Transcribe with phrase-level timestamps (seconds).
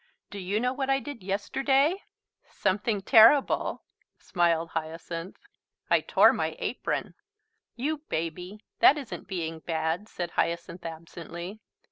[0.31, 2.01] Do you know what I did yesterday?"
[2.49, 3.83] "Something terrible!"
[4.17, 5.37] smiled Hyacinth.
[5.91, 7.13] "I tore my apron."
[7.75, 8.65] "You baby!
[8.79, 11.59] That isn't being bad," said Hyacinth absently.